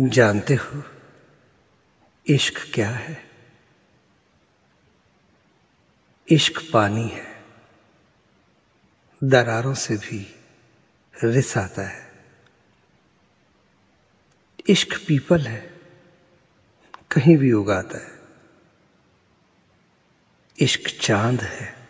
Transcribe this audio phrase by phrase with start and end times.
[0.00, 0.84] जानते हो
[2.26, 3.30] इश्क क्या है?
[6.28, 7.44] इश्क पानी है।
[9.24, 10.44] दरारों से भी
[11.24, 12.12] रिस आता है।
[14.68, 15.80] इश्क पीपल है,
[17.10, 18.18] कहीं भी उगाता है।
[20.58, 21.88] इश्क चाँद है,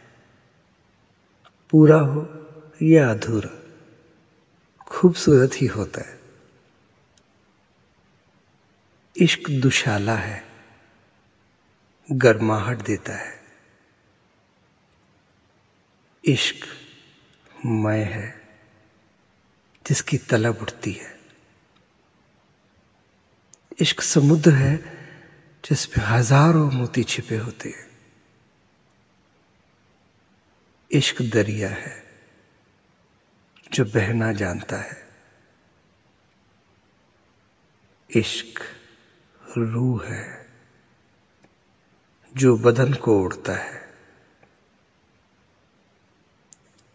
[1.71, 2.29] पूरा हो
[2.83, 3.63] या अधूरा,
[4.81, 6.22] खूबसूरत ही होता है।
[9.17, 10.45] इश्क दुशाला है,
[12.13, 13.41] गर्माहट देता है।
[16.25, 16.67] इश्क
[17.67, 18.43] मैं है,
[19.87, 21.21] जिसकी तलब उठती है।
[23.81, 24.77] इश्क समुद्र है
[25.65, 27.91] जिसमें हज़ारों मोती छिपे होते हैं।
[30.91, 32.03] इश्क दरिया है,
[33.73, 35.11] जो बहना जानता है।
[38.11, 38.61] इश्क
[39.57, 40.49] रूह है,
[42.37, 43.95] जो बदन को उड़ता है।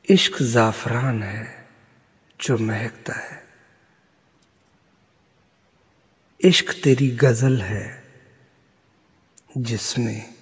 [0.09, 1.69] इश्क जाफरान है,
[2.41, 3.47] जो महकता है।
[6.43, 8.13] इश्क तेरी गज़ल है,
[9.57, 10.35] जिसमें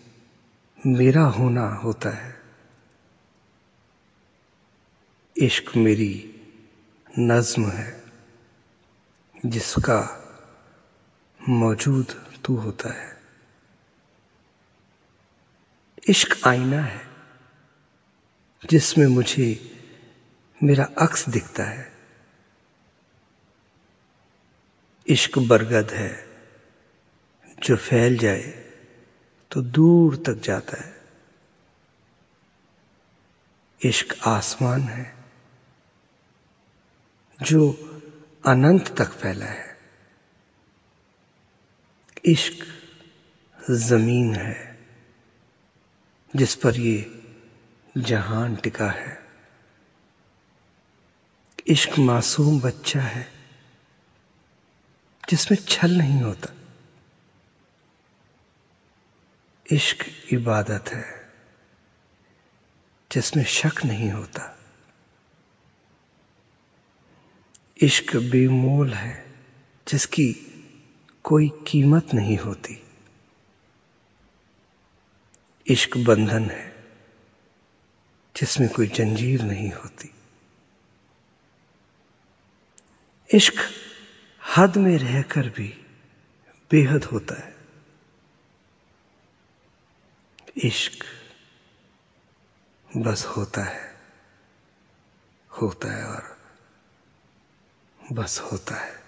[0.87, 2.41] मेरा होना होता है।
[5.37, 6.31] इश्क मेरी
[7.19, 8.03] नज्म है,
[9.45, 10.21] जिसका
[11.49, 12.05] मौजूद
[12.45, 13.21] तू होता है।
[16.09, 17.07] इश्क आईना है,
[18.69, 19.47] जिसमें मुझे
[20.63, 21.91] मेरा अक्स दिखता है।
[25.07, 26.27] इश्क बरगद है,
[27.63, 28.71] जो फैल जाए
[29.51, 30.95] तो दूर तक जाता है।
[33.81, 35.15] इश्क आसमान है,
[37.41, 37.71] जो
[38.47, 39.74] अनंत तक फैला है।
[42.27, 42.65] इश्क
[43.71, 44.79] ज़मीन है,
[46.35, 47.23] जिस पर ये
[47.97, 49.27] जहान टिका है।
[51.67, 53.31] इश्क मासूम बच्चा है,
[55.29, 56.53] जिसमें छल नहीं होता।
[59.71, 61.31] इश्क इबादत है,
[63.11, 64.59] जिसमें शक नहीं होता।
[67.81, 69.35] इश्क बेमोल है,
[69.87, 70.51] जिसकी
[71.25, 72.87] कोई कीमत नहीं होती।
[75.67, 76.85] इश्क बंधन है,
[78.35, 80.15] जिसमें कोई जंजीर नहीं होती।
[83.33, 83.53] इश्क
[84.57, 85.85] हद में रहकर भी
[86.71, 87.55] बेहद होता है।
[90.57, 91.05] इश्क
[92.97, 93.99] बस होता है
[95.49, 96.37] होता है और
[98.11, 99.04] बस होता है।